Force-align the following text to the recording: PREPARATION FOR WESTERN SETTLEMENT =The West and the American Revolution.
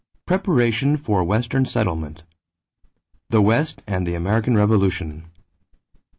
PREPARATION 0.25 0.97
FOR 0.97 1.23
WESTERN 1.23 1.65
SETTLEMENT 1.65 2.23
=The 3.29 3.39
West 3.43 3.83
and 3.85 4.07
the 4.07 4.15
American 4.15 4.57
Revolution. 4.57 5.29